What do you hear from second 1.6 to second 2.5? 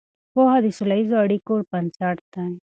بنسټ دی.